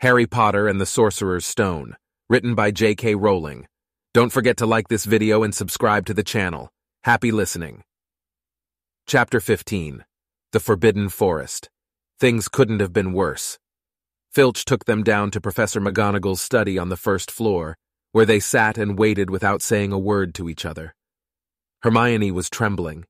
[0.00, 1.94] Harry Potter and the Sorcerer's Stone,
[2.30, 3.16] written by J.K.
[3.16, 3.66] Rowling.
[4.14, 6.70] Don't forget to like this video and subscribe to the channel.
[7.04, 7.82] Happy listening.
[9.06, 10.06] Chapter 15
[10.52, 11.68] The Forbidden Forest.
[12.18, 13.58] Things couldn't have been worse.
[14.32, 17.76] Filch took them down to Professor McGonagall's study on the first floor,
[18.12, 20.94] where they sat and waited without saying a word to each other.
[21.82, 23.04] Hermione was trembling.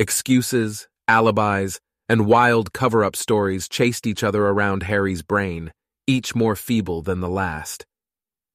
[0.00, 1.78] Excuses, alibis,
[2.08, 5.70] and wild cover up stories chased each other around Harry's brain,
[6.06, 7.86] each more feeble than the last.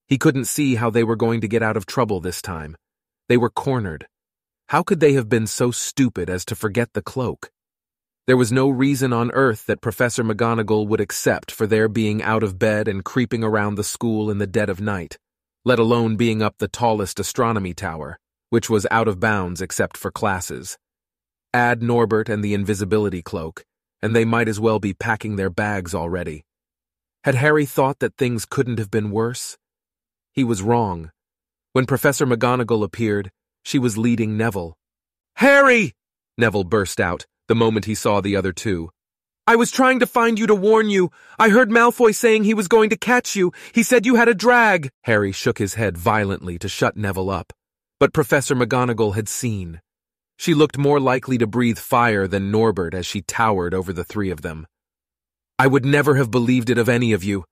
[0.07, 2.75] He couldn't see how they were going to get out of trouble this time.
[3.27, 4.07] They were cornered.
[4.67, 7.51] How could they have been so stupid as to forget the cloak?
[8.27, 12.43] There was no reason on earth that Professor McGonagall would accept for their being out
[12.43, 15.17] of bed and creeping around the school in the dead of night,
[15.65, 18.19] let alone being up the tallest astronomy tower,
[18.51, 20.77] which was out of bounds except for classes.
[21.53, 23.65] Add Norbert and the invisibility cloak,
[24.01, 26.43] and they might as well be packing their bags already.
[27.29, 29.55] Had Harry thought that things couldn't have been worse?
[30.33, 31.11] He was wrong.
[31.73, 33.29] When Professor McGonagall appeared,
[33.61, 34.73] she was leading Neville.
[35.35, 35.93] Harry!
[36.39, 38.89] Neville burst out the moment he saw the other two.
[39.45, 41.11] I was trying to find you to warn you.
[41.37, 43.51] I heard Malfoy saying he was going to catch you.
[43.73, 44.89] He said you had a drag.
[45.03, 47.53] Harry shook his head violently to shut Neville up.
[47.99, 49.81] But Professor McGonagall had seen.
[50.35, 54.31] She looked more likely to breathe fire than Norbert as she towered over the three
[54.31, 54.65] of them.
[55.61, 57.43] I would never have believed it of any of you.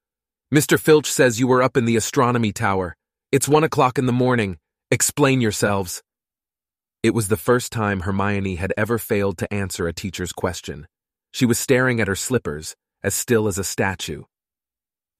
[0.50, 0.80] Mr.
[0.80, 2.96] Filch says you were up in the astronomy tower.
[3.34, 4.60] It's one o'clock in the morning.
[4.90, 6.02] Explain yourselves.
[7.04, 10.88] It was the first time Hermione had ever failed to answer a teacher's question.
[11.34, 14.24] She was staring at her slippers, as still as a statue.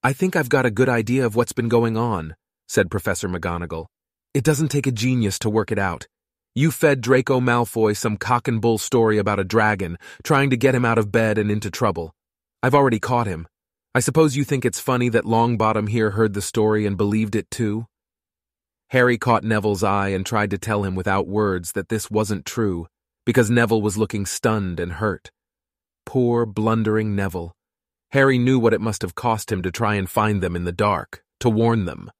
[0.02, 2.36] I think I've got a good idea of what's been going on,
[2.68, 3.84] said Professor McGonagall.
[4.32, 6.06] It doesn't take a genius to work it out.
[6.54, 10.74] You fed Draco Malfoy some cock and bull story about a dragon, trying to get
[10.74, 12.14] him out of bed and into trouble.
[12.62, 13.46] I've already caught him.
[13.94, 17.50] I suppose you think it's funny that Longbottom here heard the story and believed it
[17.50, 17.86] too?
[18.90, 22.86] Harry caught Neville's eye and tried to tell him without words that this wasn't true,
[23.24, 25.30] because Neville was looking stunned and hurt.
[26.04, 27.54] Poor, blundering Neville.
[28.12, 30.72] Harry knew what it must have cost him to try and find them in the
[30.72, 32.10] dark, to warn them.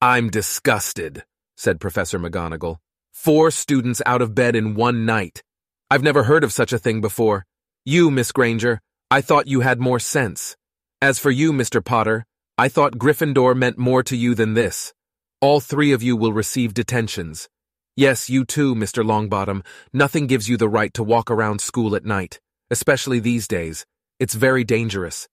[0.00, 1.24] I'm disgusted,
[1.56, 2.78] said Professor McGonagall.
[3.12, 5.42] Four students out of bed in one night.
[5.90, 7.44] I've never heard of such a thing before.
[7.84, 8.80] You, Miss Granger,
[9.10, 10.56] I thought you had more sense.
[11.00, 11.84] As for you, Mr.
[11.84, 12.26] Potter,
[12.58, 14.92] I thought Gryffindor meant more to you than this.
[15.40, 17.48] All three of you will receive detentions.
[17.96, 19.04] Yes, you too, Mr.
[19.04, 19.64] Longbottom.
[19.92, 22.40] Nothing gives you the right to walk around school at night,
[22.70, 23.86] especially these days.
[24.18, 25.28] It's very dangerous.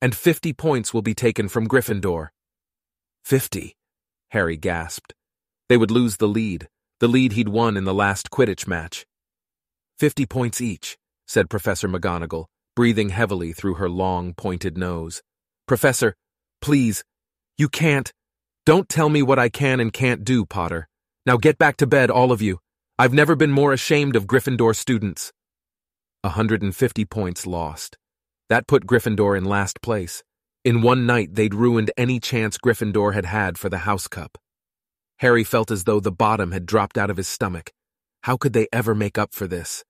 [0.00, 2.28] And fifty points will be taken from Gryffindor.
[3.24, 3.76] Fifty?
[4.30, 5.14] Harry gasped.
[5.68, 6.68] They would lose the lead
[7.00, 9.06] the lead he'd won in the last Quidditch match.
[9.98, 12.46] Fifty points each, said Professor McGonagall,
[12.78, 15.20] breathing heavily through her long, pointed nose.
[15.66, 16.14] Professor,
[16.60, 17.02] please,
[17.56, 18.12] you can't.
[18.64, 20.86] Don't tell me what I can and can't do, Potter.
[21.26, 22.60] Now get back to bed, all of you.
[22.96, 25.32] I've never been more ashamed of Gryffindor students.
[26.22, 27.98] A 150 points lost.
[28.48, 30.22] That put Gryffindor in last place.
[30.64, 34.38] In one night, they'd ruined any chance Gryffindor had had for the House Cup.
[35.16, 37.72] Harry felt as though the bottom had dropped out of his stomach.
[38.22, 39.82] How could they ever make up for this?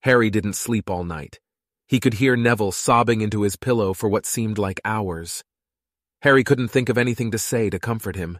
[0.00, 1.38] Harry didn't sleep all night.
[1.88, 5.42] He could hear Neville sobbing into his pillow for what seemed like hours.
[6.20, 8.38] Harry couldn't think of anything to say to comfort him.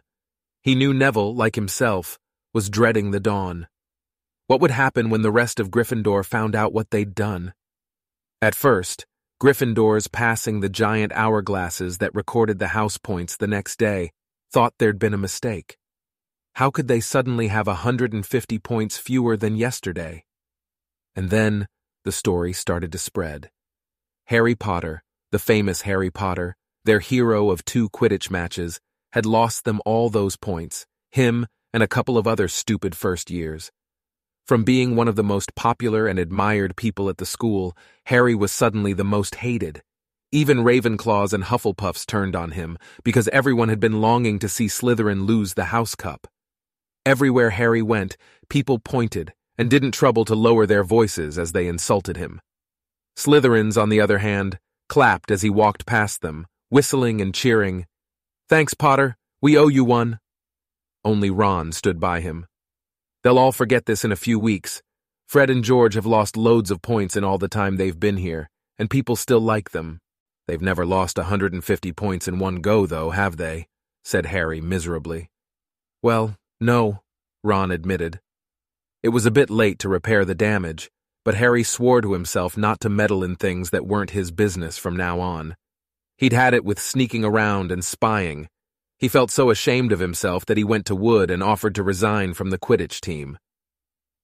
[0.61, 2.19] He knew Neville, like himself,
[2.53, 3.67] was dreading the dawn.
[4.47, 7.53] What would happen when the rest of Gryffindor found out what they'd done?
[8.41, 9.05] At first,
[9.41, 14.11] Gryffindors passing the giant hourglasses that recorded the house points the next day
[14.51, 15.77] thought there'd been a mistake.
[16.55, 20.25] How could they suddenly have a 150 points fewer than yesterday?
[21.15, 21.67] And then
[22.09, 23.51] the story started to spread.
[24.25, 26.55] Harry Potter, the famous Harry Potter,
[26.85, 28.79] their hero of two Quidditch matches,
[29.13, 33.71] had lost them all those points, him and a couple of other stupid first years.
[34.47, 38.51] From being one of the most popular and admired people at the school, Harry was
[38.51, 39.83] suddenly the most hated.
[40.31, 45.27] Even Ravenclaws and Hufflepuffs turned on him because everyone had been longing to see Slytherin
[45.27, 46.25] lose the House Cup.
[47.05, 48.17] Everywhere Harry went,
[48.49, 52.39] people pointed and didn't trouble to lower their voices as they insulted him.
[53.17, 54.57] Slytherins, on the other hand,
[54.87, 57.85] clapped as he walked past them, whistling and cheering.
[58.47, 59.17] Thanks, Potter.
[59.41, 60.19] We owe you one.
[61.03, 62.47] Only Ron stood by him.
[63.21, 64.81] They'll all forget this in a few weeks.
[65.27, 68.49] Fred and George have lost loads of points in all the time they've been here,
[68.77, 69.99] and people still like them.
[70.47, 73.67] They've never lost a 150 points in one go, though, have they?
[74.05, 75.29] said Harry miserably.
[76.01, 77.01] Well, no,
[77.43, 78.21] Ron admitted.
[79.01, 80.91] It was a bit late to repair the damage,
[81.23, 84.97] but Harry swore to himself not to meddle in things that weren't his business from
[84.97, 85.55] now on.
[86.17, 88.49] He'd had it with sneaking around and spying.
[88.97, 92.33] He felt so ashamed of himself that he went to Wood and offered to resign
[92.33, 93.37] from the Quidditch team.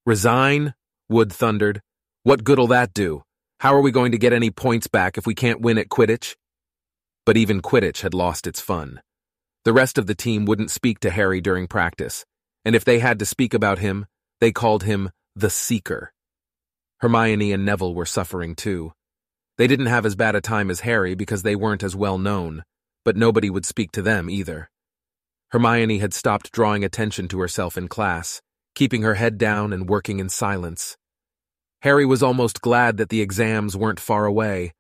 [0.05, 0.73] Resign?
[1.07, 1.81] Wood thundered.
[2.23, 3.23] What good'll that do?
[3.61, 6.35] How are we going to get any points back if we can't win at Quidditch?
[7.25, 8.99] But even Quidditch had lost its fun.
[9.63, 12.25] The rest of the team wouldn't speak to Harry during practice,
[12.65, 14.05] and if they had to speak about him,
[14.39, 16.13] they called him the Seeker.
[16.99, 18.93] Hermione and Neville were suffering too.
[19.57, 22.63] They didn't have as bad a time as Harry because they weren't as well known,
[23.03, 24.69] but nobody would speak to them either.
[25.51, 28.41] Hermione had stopped drawing attention to herself in class,
[28.73, 30.97] keeping her head down and working in silence.
[31.81, 34.73] Harry was almost glad that the exams weren't far away.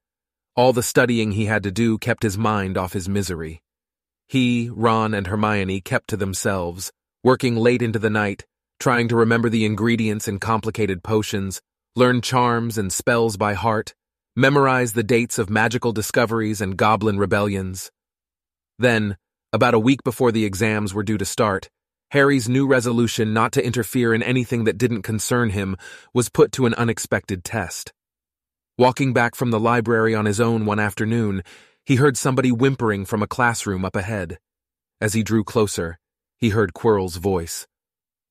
[0.55, 3.61] All the studying he had to do kept his mind off his misery.
[4.27, 6.91] He, Ron, and Hermione kept to themselves,
[7.23, 8.45] working late into the night,
[8.79, 11.61] trying to remember the ingredients in complicated potions,
[11.95, 13.93] learn charms and spells by heart,
[14.35, 17.91] memorize the dates of magical discoveries and goblin rebellions.
[18.77, 19.17] Then,
[19.53, 21.69] about a week before the exams were due to start,
[22.11, 25.75] Harry's new resolution not to interfere in anything that didn't concern him
[26.13, 27.93] was put to an unexpected test.
[28.77, 31.43] Walking back from the library on his own one afternoon,
[31.85, 34.37] he heard somebody whimpering from a classroom up ahead.
[34.99, 35.97] As he drew closer,
[36.37, 37.67] he heard Quirrell's voice.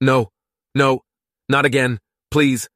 [0.00, 0.30] No,
[0.74, 1.00] no,
[1.48, 2.00] not again,
[2.30, 2.68] please.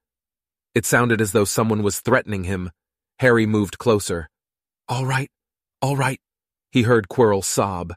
[0.74, 2.70] It sounded as though someone was threatening him.
[3.18, 4.28] Harry moved closer.
[4.88, 5.30] All right,
[5.82, 6.20] all right,
[6.70, 7.94] he heard Quirrell sob.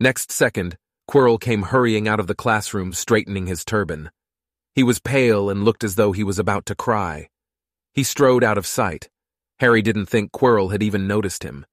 [0.00, 0.76] Next second,
[1.08, 4.10] Quirrell came hurrying out of the classroom, straightening his turban.
[4.74, 7.28] He was pale and looked as though he was about to cry.
[7.92, 9.08] He strode out of sight.
[9.58, 11.66] Harry didn't think Quirrell had even noticed him.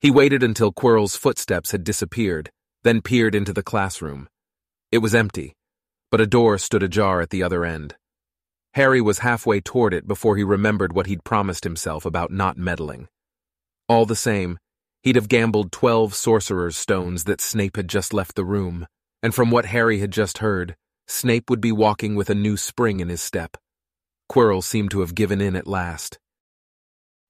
[0.00, 2.50] He waited until Quirrell's footsteps had disappeared,
[2.82, 4.28] then peered into the classroom.
[4.92, 5.55] It was empty,
[6.16, 7.94] but a door stood ajar at the other end.
[8.72, 13.06] Harry was halfway toward it before he remembered what he'd promised himself about not meddling.
[13.86, 14.58] All the same,
[15.06, 18.86] He'd have gambled twelve sorcerer's stones that Snape had just left the room,
[19.22, 20.74] and from what Harry had just heard,
[21.06, 23.56] Snape would be walking with a new spring in his step.
[24.28, 26.18] Quirrell seemed to have given in at last.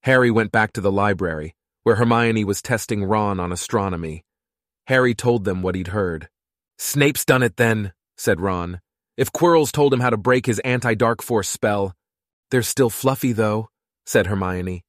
[0.04, 4.24] Harry went back to the library, where Hermione was testing Ron on astronomy.
[4.86, 6.28] Harry told them what he'd heard.
[6.78, 8.80] Snape's done it then, said Ron.
[9.16, 11.94] If Quirrell's told him how to break his anti-dark force spell.
[12.50, 13.68] They're still fluffy, though,
[14.04, 14.84] said Hermione.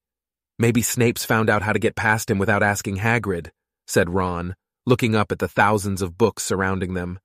[0.59, 3.51] Maybe Snape's found out how to get past him without asking Hagrid,
[3.85, 7.19] said Ron, looking up at the thousands of books surrounding them.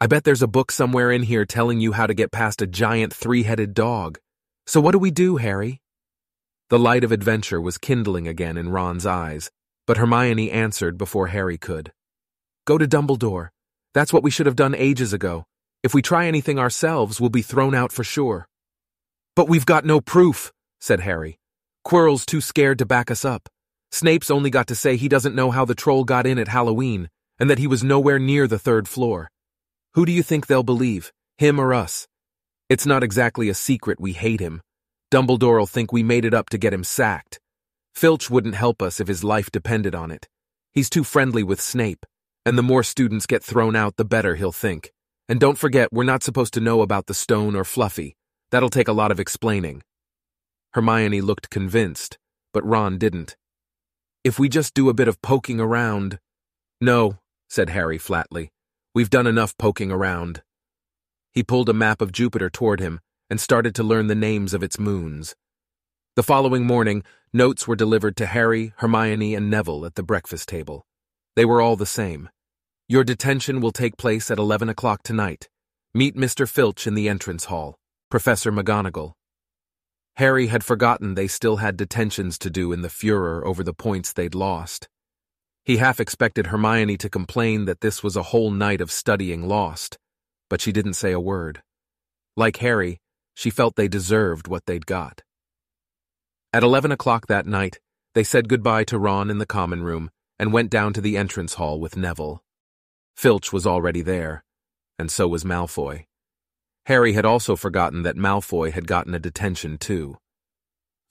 [0.00, 2.66] I bet there's a book somewhere in here telling you how to get past a
[2.66, 4.18] giant three-headed dog.
[4.66, 5.80] So what do we do, Harry?
[6.68, 9.50] The light of adventure was kindling again in Ron's eyes,
[9.86, 11.92] but Hermione answered before Harry could.
[12.66, 13.50] Go to Dumbledore.
[13.96, 15.46] That's what we should have done ages ago.
[15.82, 18.46] If we try anything ourselves, we'll be thrown out for sure.
[19.34, 20.52] But we've got no proof,
[20.82, 21.38] said Harry.
[21.82, 23.48] Quirrell's too scared to back us up.
[23.90, 27.08] Snape's only got to say he doesn't know how the troll got in at Halloween,
[27.38, 29.30] and that he was nowhere near the third floor.
[29.94, 32.06] Who do you think they'll believe, him or us?
[32.68, 34.60] It's not exactly a secret we hate him.
[35.10, 37.40] Dumbledore'll think we made it up to get him sacked.
[37.94, 40.28] Filch wouldn't help us if his life depended on it.
[40.74, 42.04] He's too friendly with Snape,
[42.46, 44.92] and the more students get thrown out, the better he'll think.
[45.28, 48.16] And don't forget, we're not supposed to know about the stone or Fluffy.
[48.52, 49.82] That'll take a lot of explaining.
[50.72, 52.18] Hermione looked convinced,
[52.52, 53.36] but Ron didn't.
[54.22, 56.20] If we just do a bit of poking around.
[56.80, 58.52] No, said Harry flatly.
[58.94, 60.42] We've done enough poking around.
[61.32, 64.62] He pulled a map of Jupiter toward him and started to learn the names of
[64.62, 65.34] its moons.
[66.14, 70.86] The following morning, notes were delivered to Harry, Hermione, and Neville at the breakfast table.
[71.34, 72.30] They were all the same.
[72.88, 75.48] Your detention will take place at 11 o'clock tonight.
[75.92, 76.48] Meet Mr.
[76.48, 77.80] Filch in the entrance hall.
[78.12, 79.14] Professor McGonagall.
[80.18, 84.12] Harry had forgotten they still had detentions to do in the furor over the points
[84.12, 84.86] they'd lost.
[85.64, 89.98] He half expected Hermione to complain that this was a whole night of studying lost,
[90.48, 91.62] but she didn't say a word.
[92.36, 93.00] Like Harry,
[93.34, 95.22] she felt they deserved what they'd got.
[96.52, 97.80] At 11 o'clock that night,
[98.14, 101.54] they said goodbye to Ron in the common room and went down to the entrance
[101.54, 102.44] hall with Neville.
[103.16, 104.44] Filch was already there,
[104.98, 106.04] and so was Malfoy.
[106.84, 110.18] Harry had also forgotten that Malfoy had gotten a detention too.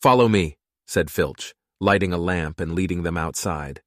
[0.02, 0.58] Follow me,
[0.88, 3.82] said Filch, lighting a lamp and leading them outside.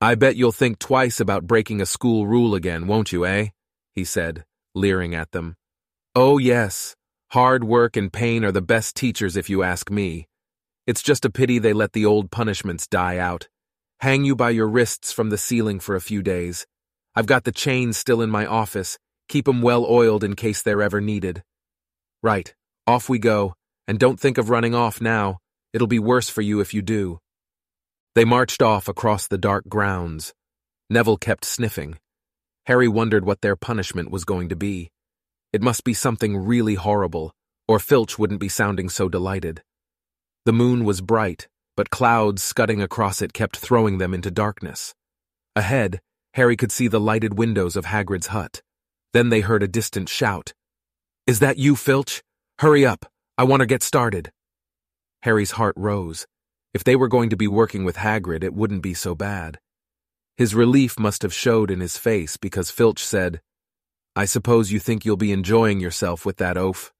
[0.00, 3.48] I bet you'll think twice about breaking a school rule again, won't you, eh?
[3.94, 5.54] he said, leering at them.
[6.14, 6.96] Oh, yes.
[7.30, 10.26] Hard work and pain are the best teachers if you ask me.
[10.86, 13.48] It's just a pity they let the old punishments die out.
[14.00, 16.66] Hang you by your wrists from the ceiling for a few days.
[17.14, 18.98] I've got the chains still in my office,
[19.32, 21.42] Keep 'em well oiled in case they're ever needed.
[22.22, 22.54] Right,
[22.86, 23.54] off we go,
[23.88, 25.38] and don't think of running off now.
[25.72, 27.18] It'll be worse for you if you do.
[28.14, 30.34] They marched off across the dark grounds.
[30.90, 31.98] Neville kept sniffing.
[32.66, 34.90] Harry wondered what their punishment was going to be.
[35.50, 37.32] It must be something really horrible,
[37.66, 39.62] or Filch wouldn't be sounding so delighted.
[40.44, 44.94] The moon was bright, but clouds scudding across it kept throwing them into darkness.
[45.56, 46.02] Ahead,
[46.34, 48.62] Harry could see the lighted windows of Hagrid's hut.
[49.12, 50.54] Then they heard a distant shout.
[51.26, 52.22] Is that you, Filch?
[52.58, 53.06] Hurry up.
[53.36, 54.32] I want to get started.
[55.22, 56.26] Harry's heart rose.
[56.74, 59.58] If they were going to be working with Hagrid, it wouldn't be so bad.
[60.36, 63.42] His relief must have showed in his face because Filch said,
[64.16, 66.92] I suppose you think you'll be enjoying yourself with that oaf.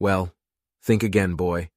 [0.00, 0.32] Well,
[0.82, 1.70] think again, boy.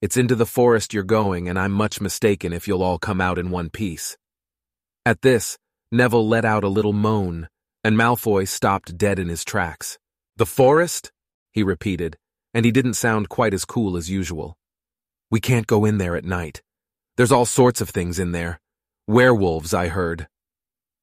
[0.00, 3.38] It's into the forest you're going, and I'm much mistaken if you'll all come out
[3.38, 4.16] in one piece.
[5.04, 5.58] At this,
[5.92, 7.48] Neville let out a little moan,
[7.82, 9.98] and Malfoy stopped dead in his tracks.
[10.36, 11.10] The forest?
[11.50, 12.16] he repeated,
[12.54, 14.56] and he didn't sound quite as cool as usual.
[15.30, 16.62] We can't go in there at night.
[17.16, 18.60] There's all sorts of things in there.
[19.08, 20.28] Werewolves, I heard.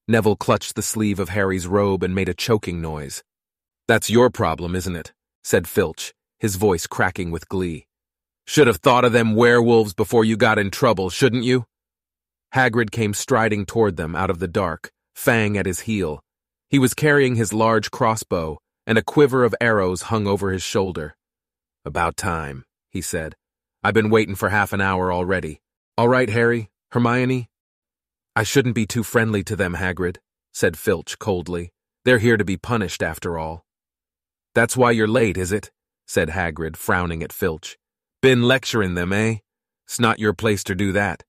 [0.08, 3.24] Neville clutched the sleeve of Harry's robe and made a choking noise.
[3.90, 5.12] That's your problem, isn't it?
[5.44, 7.88] said Filch, his voice cracking with glee.
[8.46, 11.66] Should have thought of them werewolves before you got in trouble, shouldn't you?
[12.54, 16.24] Hagrid came striding toward them out of the dark, Fang at his heel.
[16.70, 21.16] He was carrying his large crossbow, and a quiver of arrows hung over his shoulder.
[21.84, 23.36] About time, he said.
[23.84, 25.62] I've been waiting for half an hour already.
[25.98, 27.50] All right, Harry, Hermione?
[28.36, 30.18] I shouldn't be too friendly to them, Hagrid,
[30.54, 31.72] said Filch coldly.
[32.06, 33.66] They're here to be punished, after all.
[34.54, 35.72] That's why you're late, is it?
[36.06, 37.78] said Hagrid, frowning at Filch.
[38.22, 39.38] Been lecturing them, eh?
[39.86, 41.24] It's not your place to do that.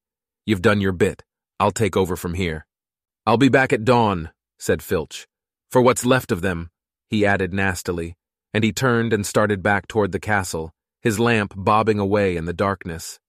[0.48, 1.24] You've done your bit.
[1.60, 2.66] I'll take over from here.
[3.26, 5.26] I'll be back at dawn, said Filch.
[5.70, 6.70] For what's left of them,
[7.10, 8.16] he added nastily,
[8.54, 12.54] and he turned and started back toward the castle, his lamp bobbing away in the
[12.54, 13.20] darkness.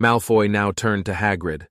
[0.00, 1.66] Malfoy now turned to Hagrid.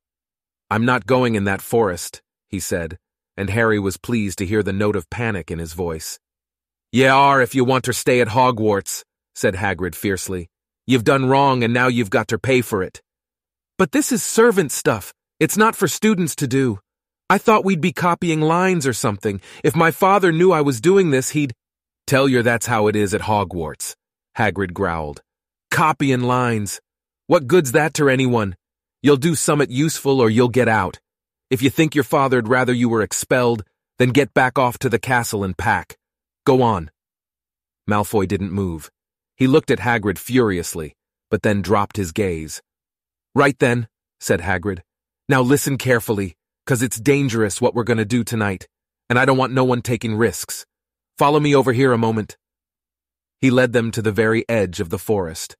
[0.69, 2.97] I'm not going in that forest, he said,
[3.37, 6.19] and Harry was pleased to hear the note of panic in his voice.
[6.91, 9.05] Ye are if you want to stay at Hogwarts,
[9.35, 10.49] said Hagrid fiercely.
[10.85, 13.01] You've done wrong and now you've got to pay for it.
[13.77, 15.13] But this is servant stuff.
[15.37, 16.79] It's not for students to do.
[17.29, 19.41] I thought we'd be copying lines or something.
[19.65, 21.53] If my father knew I was doing this, he'd.
[22.07, 23.95] Tell you that's how it is at Hogwarts,
[24.37, 25.21] Hagrid growled.
[25.71, 26.79] Copying lines.
[27.27, 28.55] What good's that to anyone?
[29.01, 30.99] You'll do summit useful or you'll get out.
[31.49, 33.63] If you think your father'd rather you were expelled,
[33.97, 35.97] then get back off to the castle and pack.
[36.45, 36.91] Go on.
[37.89, 38.89] Malfoy didn't move.
[39.35, 40.93] He looked at Hagrid furiously,
[41.29, 42.61] but then dropped his gaze.
[43.35, 43.89] Right then,
[44.21, 44.79] said Hagrid.
[45.27, 48.69] Now listen carefully, cause it's dangerous what we're gonna do tonight,
[49.09, 50.65] and I don't want no one taking risks.
[51.17, 52.37] Follow me over here a moment.
[53.41, 55.57] He led them to the very edge of the forest.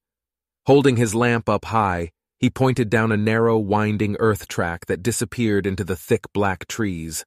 [0.66, 5.66] Holding his lamp up high, he pointed down a narrow, winding earth track that disappeared
[5.66, 7.24] into the thick black trees.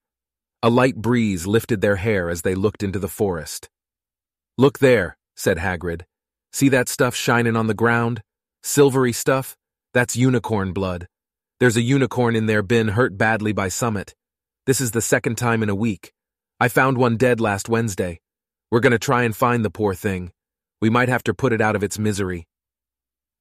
[0.63, 3.69] A light breeze lifted their hair as they looked into the forest.
[4.57, 6.01] Look there, said Hagrid,
[6.51, 8.23] See that stuff shining on the ground?
[8.63, 9.55] Silvery stuff?
[9.91, 11.07] That's unicorn blood.
[11.59, 14.13] There's a unicorn in there been hurt badly by Summit.
[14.67, 16.13] This is the second time in a week.
[16.59, 18.19] I found one dead last Wednesday.
[18.69, 20.31] We're to try and find the poor thing.
[20.79, 22.47] We might have to put it out of its misery.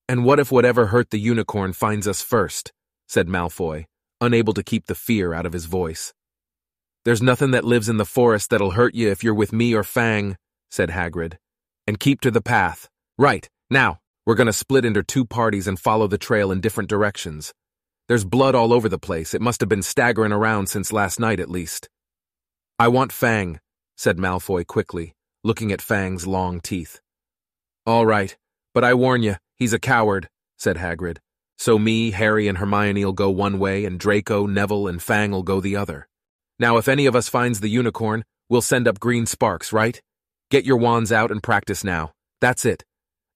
[0.09, 2.73] And what if whatever hurt the unicorn finds us first?
[3.07, 3.85] said Malfoy,
[4.23, 6.15] unable to keep the fear out of his voice.
[7.05, 9.85] There's nothing that lives in the forest that'll hurt you if you're with me or
[9.85, 10.39] Fang,
[10.71, 11.35] said Hagrid.
[11.87, 12.89] And keep to the path.
[13.19, 17.55] Right, now, we're gonna split into two parties and follow the trail in different directions.
[18.09, 19.33] There's blood all over the place.
[19.33, 21.89] It must have been staggering around since last night at least.
[22.79, 23.59] I want Fang,
[23.97, 27.01] said Malfoy quickly, looking at Fang's long teeth.
[27.87, 28.37] All right,
[28.75, 31.21] but I warn you, he's a coward, said Hagrid.
[31.57, 35.77] So me, Harry, and Hermione'll go one way, and Draco, Neville, and Fang'll go the
[35.77, 36.07] other.
[36.59, 40.03] Now, if any of us finds the unicorn, we'll send up green sparks, right?
[40.51, 42.13] Get your wands out and practice now.
[42.43, 42.85] That's it.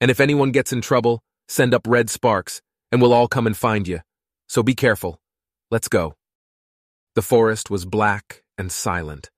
[0.02, 3.56] And if anyone gets in trouble, send up red sparks, and we'll all come and
[3.56, 4.00] find you.
[4.48, 5.20] So be careful.
[5.70, 6.16] Let's go.
[7.14, 9.30] The forest was black and silent.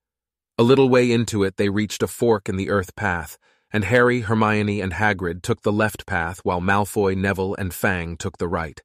[0.57, 3.37] A little way into it, they reached a fork in the earth path,
[3.75, 8.39] and Harry, Hermione, and Hagrid took the left path while Malfoy, Neville, and Fang took
[8.39, 8.81] the right.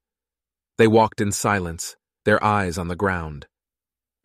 [0.78, 1.96] They walked in silence,
[2.26, 3.48] their eyes on the ground.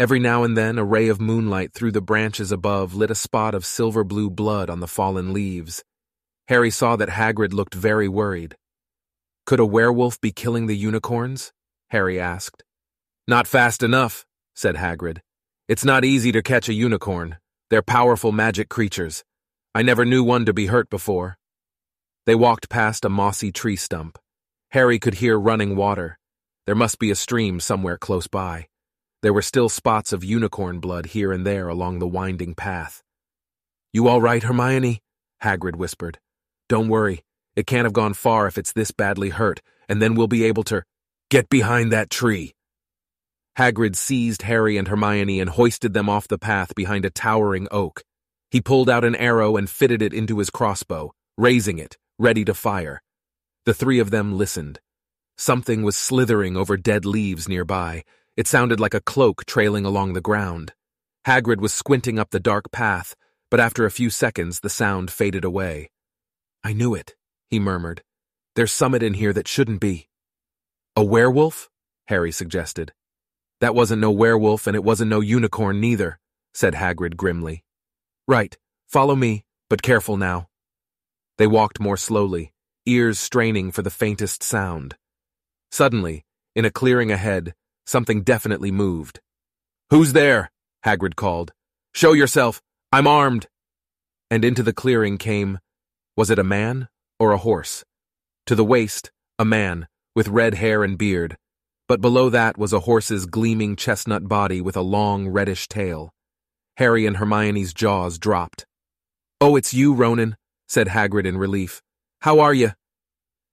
[0.00, 3.54] Every now and then, a ray of moonlight through the branches above lit a spot
[3.54, 5.84] of silver blue blood on the fallen leaves.
[6.48, 8.56] Harry saw that Hagrid looked very worried.
[9.46, 11.52] Could a werewolf be killing the unicorns?
[11.88, 12.62] Harry asked.
[13.26, 15.20] Not fast enough, said Hagrid.
[15.68, 17.38] It's not easy to catch a unicorn.
[17.70, 19.24] They're powerful magic creatures.
[19.74, 21.38] I never knew one to be hurt before.
[22.26, 24.18] They walked past a mossy tree stump.
[24.70, 26.18] Harry could hear running water.
[26.66, 28.68] There must be a stream somewhere close by.
[29.22, 33.02] There were still spots of unicorn blood here and there along the winding path.
[33.92, 35.00] You all right, Hermione?
[35.42, 36.18] Hagrid whispered.
[36.68, 37.24] Don't worry.
[37.56, 40.64] It can't have gone far if it's this badly hurt, and then we'll be able
[40.64, 40.82] to
[41.30, 42.54] get behind that tree.
[43.58, 48.02] Hagrid seized Harry and Hermione and hoisted them off the path behind a towering oak.
[48.50, 52.54] He pulled out an arrow and fitted it into his crossbow, raising it, ready to
[52.54, 53.02] fire.
[53.64, 54.80] The three of them listened.
[55.38, 58.04] Something was slithering over dead leaves nearby.
[58.36, 60.72] It sounded like a cloak trailing along the ground.
[61.26, 63.14] Hagrid was squinting up the dark path,
[63.50, 65.90] but after a few seconds the sound faded away.
[66.64, 67.14] I knew it,
[67.50, 68.02] he murmured.
[68.56, 70.08] There's summit in here that shouldn't be.
[70.96, 71.68] A werewolf?
[72.06, 72.92] Harry suggested.
[73.60, 76.18] That wasn't no werewolf and it wasn't no unicorn neither,
[76.54, 77.64] said Hagrid grimly.
[78.26, 78.56] Right,
[78.88, 80.48] follow me, but careful now.
[81.36, 82.52] They walked more slowly,
[82.86, 84.96] ears straining for the faintest sound.
[85.70, 87.54] Suddenly, in a clearing ahead,
[87.86, 89.20] something definitely moved.
[89.90, 90.50] Who's there?
[90.84, 91.52] Hagrid called.
[91.92, 92.62] Show yourself!
[92.92, 93.48] I'm armed!
[94.30, 95.58] And into the clearing came,
[96.16, 97.84] was it a man or a horse?
[98.46, 101.36] To the waist, a man, with red hair and beard,
[101.88, 106.14] but below that was a horse's gleaming chestnut body with a long reddish tail.
[106.76, 108.66] Harry and Hermione's jaws dropped.
[109.40, 110.36] Oh, it's you, Ronan,
[110.68, 111.82] said Hagrid in relief.
[112.20, 112.72] How are you?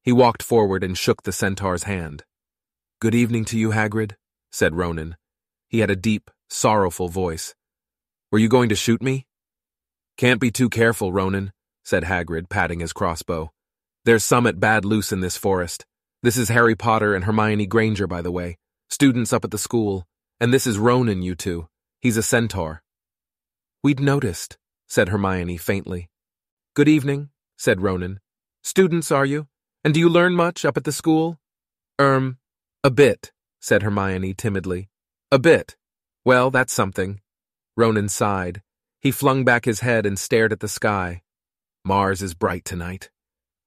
[0.03, 2.23] He walked forward and shook the centaur's hand.
[2.99, 4.13] Good evening to you, Hagrid,
[4.51, 5.15] said Ronan.
[5.67, 7.55] He had a deep, sorrowful voice.
[8.31, 9.25] Were you going to shoot me?
[10.17, 11.51] Can't be too careful, Ronan,
[11.83, 13.51] said Hagrid, patting his crossbow.
[14.05, 15.85] There's summit bad loose in this forest.
[16.23, 18.57] This is Harry Potter and Hermione Granger, by the way,
[18.89, 20.05] students up at the school,
[20.39, 21.67] and this is Ronan, you two.
[21.99, 22.83] He's a centaur.
[23.83, 24.57] We'd noticed,
[24.87, 26.09] said Hermione faintly.
[26.75, 28.19] Good evening, said Ronan.
[28.63, 29.47] Students, are you?
[29.83, 31.39] And do you learn much up at the school?
[31.99, 32.37] Erm,
[32.83, 34.89] a bit, said Hermione timidly.
[35.31, 35.75] A bit.
[36.25, 37.21] Well, that's something.
[37.77, 38.61] Ronan sighed.
[38.99, 41.21] He flung back his head and stared at the sky.
[41.83, 43.09] Mars is bright tonight.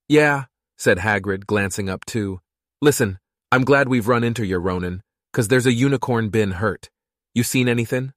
[0.08, 0.44] Yeah,
[0.76, 2.40] said Hagrid, glancing up too.
[2.80, 3.18] Listen,
[3.50, 6.90] I'm glad we've run into you, Ronan, 'cause there's a unicorn been hurt.
[7.34, 8.12] You seen anything?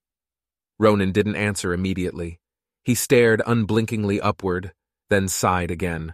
[0.78, 2.40] Ronan didn't answer immediately.
[2.84, 4.74] He stared unblinkingly upward,
[5.10, 6.14] then sighed again.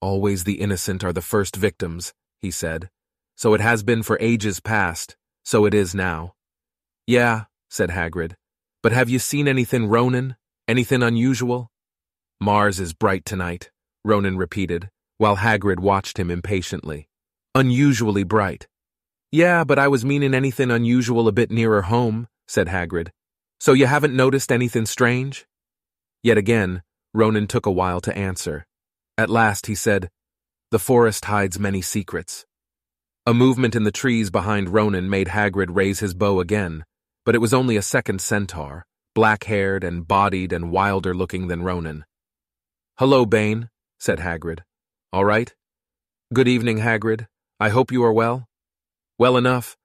[0.00, 2.90] Always the innocent are the first victims, he said.
[3.36, 6.34] So it has been for ages past, so it is now.
[7.06, 8.36] Yeah, said Hagrid.
[8.82, 10.36] But have you seen anything, Ronan?
[10.68, 11.71] Anything unusual?
[12.42, 13.70] Mars is bright tonight,
[14.04, 17.06] Ronan repeated, while Hagrid watched him impatiently.
[17.54, 18.66] Unusually bright.
[19.30, 23.10] Yeah, but I was meaning anything unusual a bit nearer home, said Hagrid.
[23.60, 25.46] So you haven't noticed anything strange?
[26.24, 26.82] Yet again,
[27.14, 28.66] Ronan took a while to answer.
[29.16, 30.10] At last he said,
[30.72, 32.44] The forest hides many secrets.
[33.24, 36.84] A movement in the trees behind Ronan made Hagrid raise his bow again,
[37.24, 42.04] but it was only a second centaur, black-haired and bodied and wilder looking than Ronan.
[43.02, 44.60] Hello, Bane, said Hagrid.
[45.12, 45.52] All right?
[46.32, 47.26] Good evening, Hagrid.
[47.58, 48.46] I hope you are well.
[49.18, 49.76] Well enough.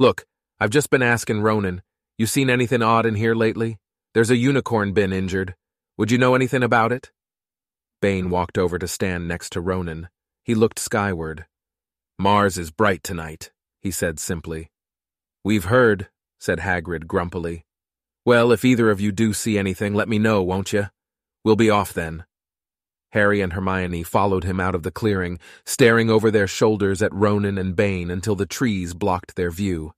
[0.00, 0.26] Look,
[0.58, 1.82] I've just been asking Ronan.
[2.18, 3.78] You seen anything odd in here lately?
[4.12, 5.54] There's a unicorn been injured.
[5.98, 7.12] Would you know anything about it?
[8.02, 10.08] Bane walked over to stand next to Ronan.
[10.42, 11.46] He looked skyward.
[12.18, 14.72] Mars is bright tonight, he said simply.
[15.44, 16.08] We've heard,
[16.40, 17.66] said Hagrid grumpily.
[18.26, 20.88] Well, if either of you do see anything, let me know, won't you?
[21.44, 22.24] We'll be off then.
[23.14, 27.56] Harry and Hermione followed him out of the clearing, staring over their shoulders at Ronan
[27.56, 29.92] and Bane until the trees blocked their view.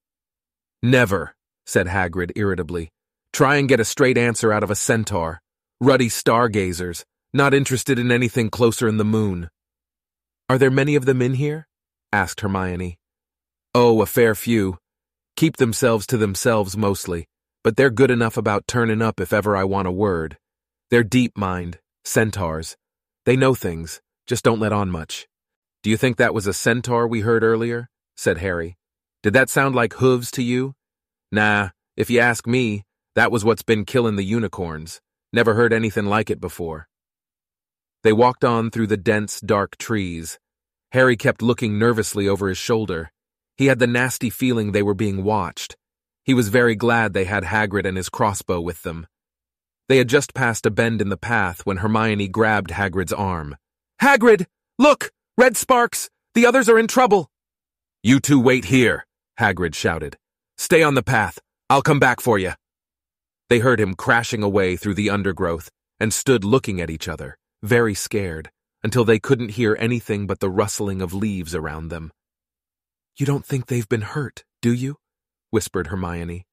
[0.83, 2.91] Never, said Hagrid irritably.
[3.33, 5.41] Try and get a straight answer out of a centaur.
[5.81, 9.49] Ruddy stargazers, not interested in anything closer in the moon.
[10.51, 11.69] Are there many of them in here?
[12.13, 12.99] asked Hermione.
[13.75, 14.77] Oh, a fair few.
[15.37, 17.29] Keep themselves to themselves mostly,
[17.65, 20.37] but they're good enough about turning up if ever I want a word.
[20.91, 22.77] They're deep-mind, centaurs,
[23.27, 25.27] they know things, just don't let on much.
[25.83, 27.91] Do you think that was a centaur we heard earlier?
[28.17, 28.79] said Harry.
[29.23, 30.75] Did that sound like hooves to you?
[31.33, 32.85] Nah, if you ask me,
[33.17, 35.01] that was what's been killing the unicorns.
[35.33, 36.89] Never heard anything like it before.
[38.05, 40.39] They walked on through the dense, dark trees.
[40.93, 43.11] Harry kept looking nervously over his shoulder.
[43.57, 45.77] He had the nasty feeling they were being watched.
[46.25, 49.09] He was very glad they had Hagrid and his crossbow with them.
[49.89, 53.57] They had just passed a bend in the path when Hermione grabbed Hagrid's arm.
[54.03, 54.47] Hagrid!
[54.79, 55.13] Look!
[55.39, 56.11] Red sparks!
[56.35, 57.31] The others are in trouble!
[58.03, 59.07] You two wait here,
[59.39, 60.17] Hagrid shouted.
[60.59, 61.39] Stay on the path.
[61.71, 62.53] I'll come back for you.
[63.49, 65.71] They heard him crashing away through the undergrowth
[66.01, 68.51] and stood looking at each other, very scared,
[68.83, 72.13] until they couldn't hear anything but the rustling of leaves around them.
[73.17, 74.97] You don't think they've been hurt, do you?
[75.51, 76.45] whispered Hermione.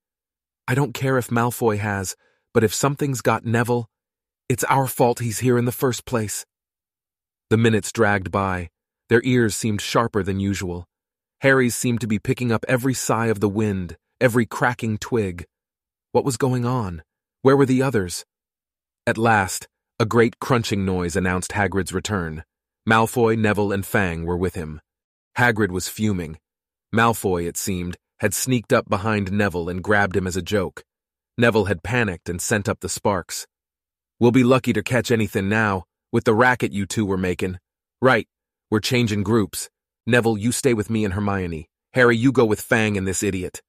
[0.67, 2.15] I don't care if Malfoy has,
[2.53, 3.89] but if something's got Neville,
[4.49, 6.45] it's our fault he's here in the first place.
[7.49, 8.69] The minutes dragged by.
[9.09, 10.85] Their ears seemed sharper than usual.
[11.41, 15.45] Harry's seemed to be picking up every sigh of the wind, every cracking twig.
[16.11, 17.03] What was going on?
[17.41, 18.25] Where were the others?
[19.05, 19.67] At last,
[19.99, 22.43] a great crunching noise announced Hagrid's return.
[22.87, 24.79] Malfoy, Neville, and Fang were with him.
[25.37, 26.37] Hagrid was fuming.
[26.93, 30.83] Malfoy, it seemed, had sneaked up behind Neville and grabbed him as a joke.
[31.37, 33.47] Neville had panicked and sent up the sparks.
[34.19, 37.57] We'll be lucky to catch anything now, with the racket you two were making.
[38.01, 38.27] Right,
[38.69, 39.69] we're changing groups.
[40.05, 41.69] Neville, you stay with me and Hermione.
[41.93, 43.61] Harry, you go with Fang and this idiot.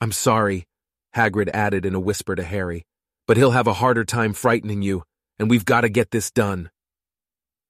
[0.00, 0.66] I'm sorry,
[1.14, 2.84] Hagrid added in a whisper to Harry,
[3.26, 5.04] but he'll have a harder time frightening you,
[5.38, 6.70] and we've got to get this done.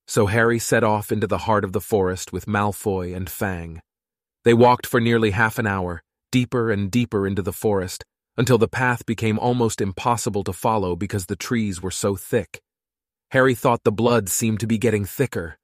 [0.07, 3.81] So Harry set off into the heart of the forest with Malfoy and Fang.
[4.45, 8.05] They walked for nearly half an hour, deeper and deeper into the forest,
[8.37, 12.61] until the path became almost impossible to follow because the trees were so thick.
[13.31, 15.59] Harry thought the blood seemed to be getting thicker.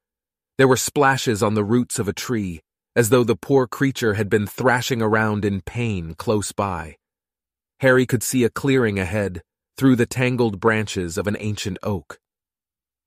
[0.56, 2.60] There were splashes on the roots of a tree,
[2.96, 6.96] as though the poor creature had been thrashing around in pain close by.
[7.80, 9.42] Harry could see a clearing ahead,
[9.76, 12.18] through the tangled branches of an ancient oak.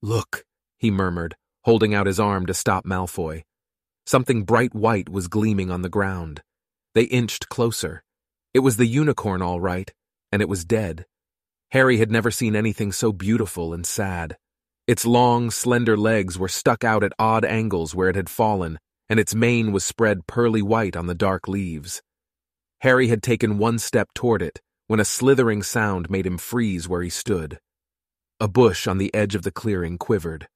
[0.02, 0.46] Look,
[0.78, 3.44] he murmured, holding out his arm to stop Malfoy.
[4.06, 6.42] Something bright white was gleaming on the ground.
[6.96, 8.04] They inched closer.
[8.54, 9.92] It was the unicorn, all right,
[10.32, 11.06] and it was dead.
[11.72, 14.38] Harry had never seen anything so beautiful and sad.
[14.88, 19.20] Its long, slender legs were stuck out at odd angles where it had fallen, and
[19.20, 22.02] its mane was spread pearly white on the dark leaves.
[22.82, 27.02] Harry had taken one step toward it when a slithering sound made him freeze where
[27.02, 27.60] he stood.
[28.42, 30.50] A bush on the edge of the clearing quivered.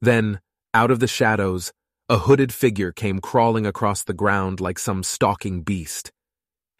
[0.00, 0.40] Then,
[0.72, 1.72] out of the shadows,
[2.08, 6.12] a hooded figure came crawling across the ground like some stalking beast.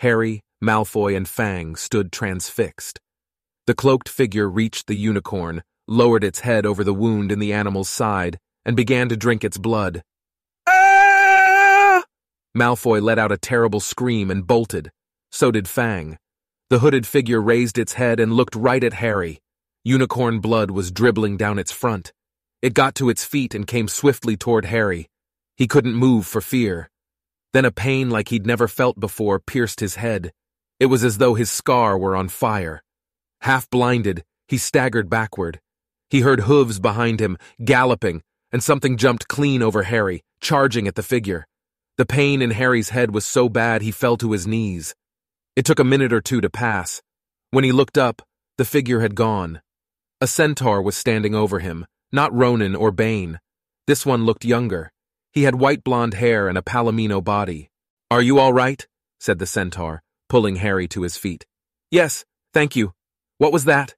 [0.00, 3.00] Harry, Malfoy, and Fang stood transfixed.
[3.66, 7.88] The cloaked figure reached the unicorn, lowered its head over the wound in the animal's
[7.88, 10.02] side, and began to drink its blood.
[10.66, 12.04] Ah!
[12.56, 14.90] Malfoy let out a terrible scream and bolted.
[15.32, 16.18] So did Fang.
[16.70, 19.40] The hooded figure raised its head and looked right at Harry.
[19.84, 22.12] Unicorn blood was dribbling down its front.
[22.60, 25.08] It got to its feet and came swiftly toward Harry.
[25.56, 26.88] He couldn't move for fear.
[27.52, 30.32] Then a pain like he'd never felt before pierced his head.
[30.78, 32.82] It was as though his scar were on fire.
[33.40, 35.60] Half blinded, he staggered backward.
[36.10, 41.02] He heard hooves behind him, galloping, and something jumped clean over Harry, charging at the
[41.02, 41.46] figure.
[41.96, 44.94] The pain in Harry's head was so bad he fell to his knees.
[45.56, 47.02] It took a minute or two to pass.
[47.50, 48.22] When he looked up,
[48.56, 49.60] the figure had gone.
[50.20, 53.40] A centaur was standing over him, not Ronan or Bane.
[53.86, 54.90] This one looked younger.
[55.32, 57.70] He had white blonde hair and a palomino body.
[58.10, 58.86] Are you all right?
[59.20, 61.46] said the centaur, pulling Harry to his feet.
[61.90, 62.92] Yes, thank you.
[63.38, 63.94] What was that?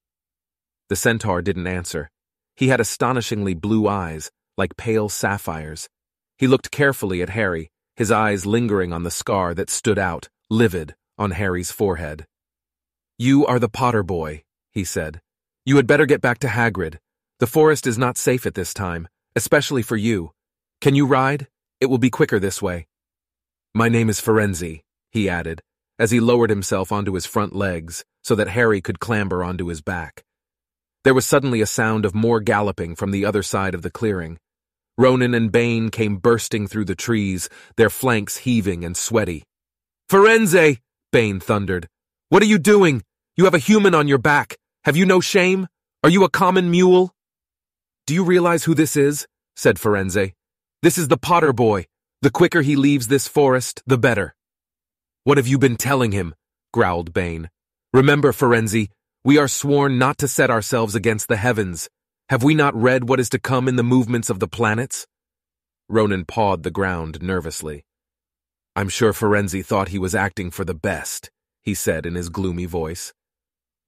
[0.89, 2.11] The centaur didn't answer.
[2.57, 5.89] He had astonishingly blue eyes, like pale sapphires.
[6.37, 10.95] He looked carefully at Harry, his eyes lingering on the scar that stood out, livid,
[11.17, 12.27] on Harry's forehead.
[13.19, 15.21] You are the Potter boy, he said.
[15.65, 16.99] You had better get back to Hagrid.
[17.39, 20.33] The forest is not safe at this time, especially for you.
[20.81, 21.47] Can you ride?
[21.79, 22.87] It will be quicker this way.
[23.75, 25.61] My name is Firenze, he added,
[25.99, 29.83] as he lowered himself onto his front legs so that Harry could clamber onto his
[29.83, 30.25] back.
[31.05, 34.39] There was suddenly a sound of more galloping from the other side of the clearing.
[34.97, 39.45] Ronan and Bane came bursting through the trees, their flanks heaving and sweaty.
[40.11, 40.79] Firenze!
[41.13, 41.89] Bane thundered.
[42.31, 43.03] What are you doing?
[43.37, 44.57] You have a human on your back.
[44.85, 45.69] Have you no shame?
[46.03, 47.13] Are you a common mule?
[48.07, 49.27] Do you realize who this is?
[49.57, 50.33] said Firenze.
[50.83, 51.85] This is the Potter boy.
[52.23, 54.35] The quicker he leaves this forest, the better.
[55.25, 56.35] What have you been telling him?
[56.73, 57.51] growled Bane.
[57.93, 58.89] Remember, Firenze,
[59.23, 61.91] we are sworn not to set ourselves against the heavens.
[62.31, 65.07] Have we not read what is to come in the movements of the planets?
[65.87, 67.85] Ronan pawed the ground nervously.
[68.75, 72.65] I'm sure Firenze thought he was acting for the best, he said in his gloomy
[72.65, 73.13] voice.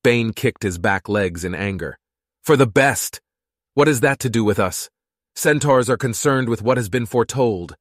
[0.05, 1.99] Bane kicked his back legs in anger.
[2.43, 3.23] For the best!
[3.73, 4.91] What has that to do with us?
[5.35, 7.75] Centaurs are concerned with what has been foretold.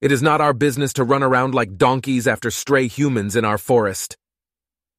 [0.00, 3.58] It is not our business to run around like donkeys after stray humans in our
[3.58, 4.16] forest.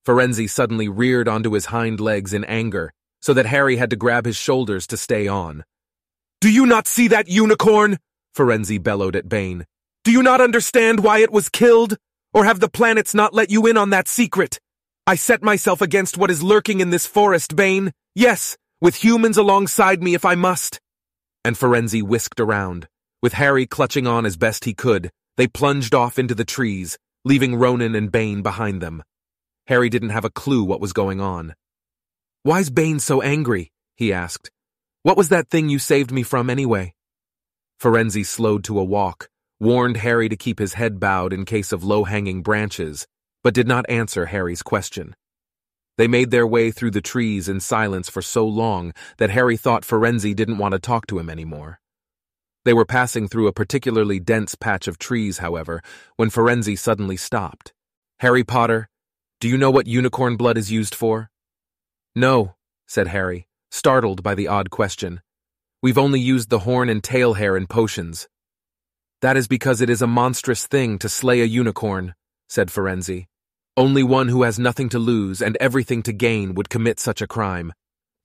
[0.05, 2.91] Firenze suddenly reared onto his hind legs in anger,
[3.21, 5.63] so that Harry had to grab his shoulders to stay on.
[6.41, 7.97] Do you not see that unicorn?
[8.35, 9.65] Firenze bellowed at Bane.
[10.03, 11.97] Do you not understand why it was killed?
[12.33, 14.59] Or have the planets not let you in on that secret?
[15.05, 17.91] I set myself against what is lurking in this forest, Bane.
[18.15, 20.79] Yes, with humans alongside me if I must
[21.43, 22.87] and Firenze whisked around.
[23.21, 27.55] With Harry clutching on as best he could, They plunged off into the trees, leaving
[27.55, 29.03] Ronan and Bane behind them.
[29.67, 31.55] Harry didn't have a clue what was going on.
[32.43, 33.71] Why's Bane so angry?
[33.95, 34.51] he asked.
[35.03, 36.93] What was that thing you saved me from anyway?
[37.81, 41.83] Firenze slowed to a walk, warned Harry to keep his head bowed in case of
[41.83, 43.07] low-hanging branches,
[43.43, 45.15] but did not answer Harry's question.
[45.99, 49.83] They made their way through the trees in silence for so long that Harry thought
[49.83, 51.81] Firenze didn't want to talk to him anymore.
[52.63, 55.81] They were passing through a particularly dense patch of trees, however,
[56.15, 57.73] when Firenze suddenly stopped.
[58.21, 58.87] Harry Potter,
[59.41, 61.31] do you know what unicorn blood is used for?
[62.15, 62.55] No,
[62.87, 65.19] said Harry, startled by the odd question.
[65.83, 68.29] We've only used the horn and tail hair in potions.
[69.21, 72.15] That is because it is a monstrous thing to slay a unicorn,
[72.47, 73.25] said Firenze.
[73.79, 77.27] Only one who has nothing to lose and everything to gain would commit such a
[77.27, 77.71] crime.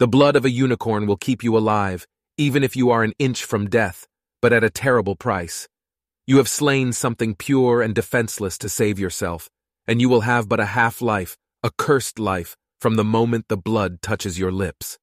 [0.00, 3.44] The blood of a unicorn will keep you alive, even if you are an inch
[3.44, 4.08] from death,
[4.42, 5.68] but at a terrible price.
[6.26, 9.48] You have slain something pure and defenseless to save yourself,
[9.86, 13.56] and you will have but a half life, a cursed life, from the moment the
[13.56, 14.98] blood touches your lips.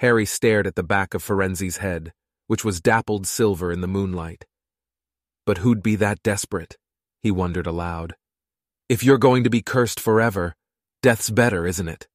[0.00, 2.12] Harry stared at the back of Firenze's head,
[2.48, 4.46] which was dappled silver in the moonlight.
[5.46, 6.76] But who'd be that desperate?
[7.22, 8.16] He wondered aloud.
[8.86, 10.54] If you're going to be cursed forever,
[11.02, 12.06] death's better, isn't it?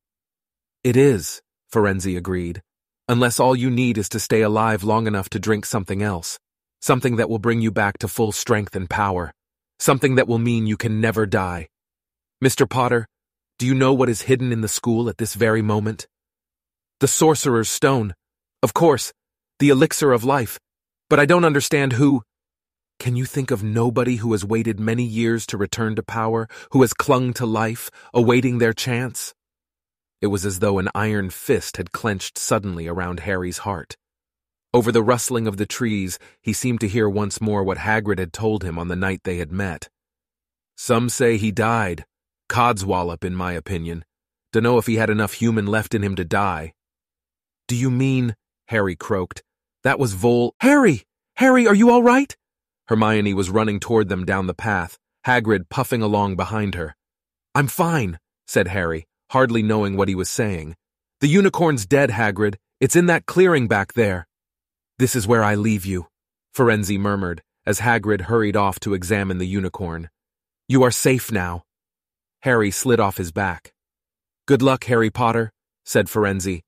[0.84, 1.42] It is,
[1.74, 2.62] Firenze agreed,
[3.08, 6.38] unless all you need is to stay alive long enough to drink something else,
[6.80, 9.34] something that will bring you back to full strength and power,
[9.80, 11.70] something that will mean you can never die.
[12.44, 12.70] Mr.
[12.70, 13.08] Potter,
[13.58, 16.08] do you know what is hidden in the school at this very moment?
[17.00, 18.14] The Sorcerer's Stone.
[18.62, 19.12] Of course,
[19.58, 20.60] the elixir of life.
[21.10, 22.22] But I don't understand who.
[23.00, 26.82] Can you think of nobody who has waited many years to return to power, who
[26.82, 29.34] has clung to life, awaiting their chance?
[30.22, 33.96] It was as though an iron fist had clenched suddenly around Harry's heart.
[34.74, 38.34] Over the rustling of the trees, he seemed to hear once more what Hagrid had
[38.34, 39.88] told him on the night they had met.
[40.76, 42.06] Some say he died.
[42.50, 44.04] Codswallop, in my opinion.
[44.52, 46.74] Dunno if he had enough human left in him to die.
[47.70, 48.36] Do you mean,
[48.68, 49.42] Harry croaked,
[49.84, 51.04] that was Vol- Harry!
[51.38, 52.36] Harry, are you all right?
[52.90, 56.96] Hermione was running toward them down the path, Hagrid puffing along behind her.
[57.54, 60.76] I'm fine, said Harry, hardly knowing what he was saying.
[61.22, 62.56] The unicorn's dead, Hagrid.
[62.80, 64.28] It's in that clearing back there.
[64.98, 66.08] This is where I leave you,
[66.56, 70.10] Firenze murmured as Hagrid hurried off to examine the unicorn.
[70.68, 71.66] You are safe now.
[72.42, 73.72] Harry slid off his back.
[74.48, 75.52] Good luck, Harry Potter,
[75.86, 76.62] said Firenze,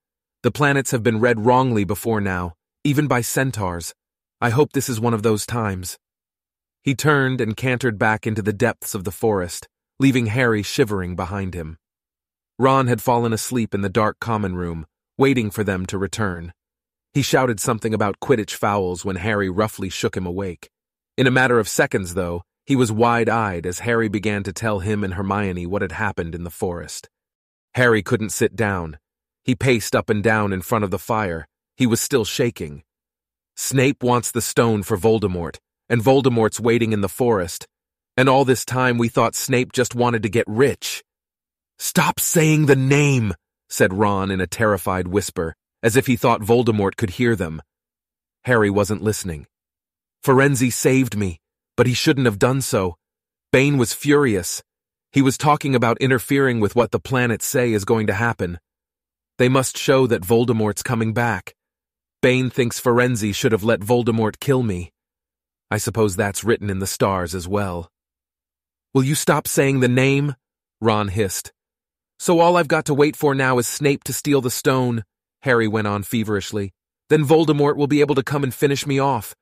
[0.44, 2.54] the planets have been read wrongly before now,
[2.84, 3.96] even by centaurs.
[4.40, 5.98] I hope this is one of those times.
[6.84, 9.68] He turned and cantered back into the depths of the forest,
[10.00, 11.78] leaving Harry shivering behind him.
[12.58, 14.86] Ron had fallen asleep in the dark common room,
[15.18, 16.54] waiting for them to return.
[17.14, 20.70] He shouted something about Quidditch fouls when Harry roughly shook him awake.
[21.18, 25.04] In a matter of seconds, though, he was wide-eyed as Harry began to tell him
[25.04, 27.10] and Hermione what had happened in the forest.
[27.76, 28.98] Harry couldn't sit down,
[29.44, 31.48] he paced up and down in front of the fire.
[31.76, 32.84] He was still shaking.
[33.56, 35.58] Snape wants the stone for Voldemort,
[35.92, 37.68] and Voldemort's waiting in the forest.
[38.16, 41.04] And all this time we thought Snape just wanted to get rich.
[41.78, 43.34] Stop saying the name,
[43.70, 47.62] said Ron in a terrified whisper, as if he thought Voldemort could hear them.
[48.46, 49.48] Harry wasn't listening.
[50.24, 51.42] Firenze saved me,
[51.76, 52.96] but he shouldn't have done so.
[53.52, 54.64] Bane was furious.
[55.12, 58.60] He was talking about interfering with what the planets say is going to happen.
[59.40, 61.54] They must show that Voldemort's coming back.
[62.22, 64.94] Bane thinks Firenze should have let Voldemort kill me.
[65.72, 67.90] I suppose that's written in the stars as well.
[68.94, 70.36] Will you stop saying the name?
[70.80, 71.52] Ron hissed.
[72.20, 75.04] So all I've got to wait for now is Snape to steal the stone,
[75.42, 76.74] Harry went on feverishly.
[77.10, 79.34] Then Voldemort will be able to come and finish me off.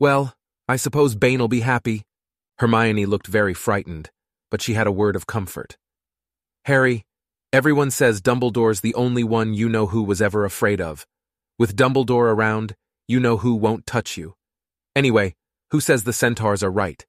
[0.00, 0.32] Well,
[0.66, 2.04] I suppose Bane'll be happy.
[2.58, 4.10] Hermione looked very frightened,
[4.50, 5.76] but she had a word of comfort.
[6.64, 7.04] Harry,
[7.54, 11.06] Everyone says Dumbledore's the only one you know who was ever afraid of.
[11.58, 12.74] With Dumbledore around,
[13.06, 14.32] you know who won't touch you.
[14.96, 15.34] Anyway,
[15.72, 17.06] who says the centaurs are right?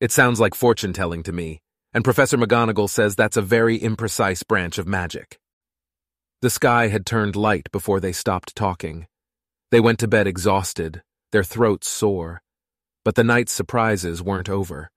[0.00, 1.60] It sounds like fortune telling to me,
[1.92, 5.38] and Professor McGonagall says that's a very imprecise branch of magic.
[6.40, 9.06] The sky had turned light before they stopped talking.
[9.70, 12.40] They went to bed exhausted, their throats sore.
[13.04, 14.90] But the night's surprises weren't over.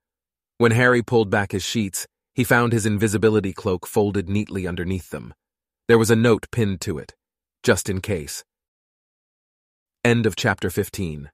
[0.56, 5.34] When Harry pulled back his sheets, he found his invisibility cloak folded neatly underneath them.
[5.88, 7.14] There was a note pinned to it,
[7.62, 8.44] just in case.
[10.02, 11.30] End of chapter 15.